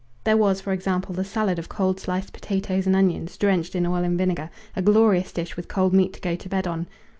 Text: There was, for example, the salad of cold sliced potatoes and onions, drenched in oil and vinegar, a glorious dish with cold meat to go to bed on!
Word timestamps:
There 0.23 0.35
was, 0.35 0.61
for 0.61 0.73
example, 0.73 1.13
the 1.13 1.23
salad 1.23 1.59
of 1.59 1.69
cold 1.69 1.99
sliced 1.99 2.33
potatoes 2.33 2.87
and 2.87 2.95
onions, 2.95 3.37
drenched 3.37 3.75
in 3.75 3.85
oil 3.85 4.03
and 4.03 4.17
vinegar, 4.17 4.49
a 4.75 4.81
glorious 4.81 5.31
dish 5.31 5.55
with 5.55 5.67
cold 5.67 5.93
meat 5.93 6.13
to 6.13 6.21
go 6.21 6.35
to 6.35 6.49
bed 6.49 6.65
on! 6.65 6.87